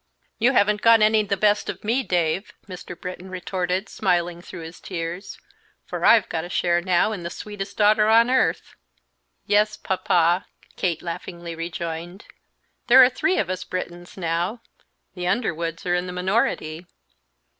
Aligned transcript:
"You 0.39 0.53
haven't 0.53 0.81
got 0.81 1.03
any 1.03 1.21
the 1.21 1.37
best 1.37 1.69
of 1.69 1.83
me, 1.83 2.01
Dave," 2.01 2.53
Mr. 2.67 2.99
Britton 2.99 3.29
retorted, 3.29 3.87
smiling 3.87 4.41
through 4.41 4.61
his 4.61 4.79
tears, 4.79 5.37
"for 5.85 6.03
I've 6.03 6.27
got 6.27 6.43
a 6.43 6.49
share 6.49 6.81
now 6.81 7.11
in 7.11 7.21
the 7.21 7.29
sweetest 7.29 7.77
daughter 7.77 8.07
on 8.07 8.27
earth!" 8.31 8.73
"Yes, 9.45 9.77
papa," 9.77 10.47
Kate 10.75 11.03
laughingly 11.03 11.53
rejoined, 11.53 12.25
"there 12.87 13.03
are 13.03 13.09
three 13.09 13.37
of 13.37 13.51
us 13.51 13.63
Brittons 13.63 14.17
now; 14.17 14.63
the 15.13 15.27
Underwoods 15.27 15.85
are 15.85 15.93
in 15.93 16.07
the 16.07 16.13
minority." 16.13 16.87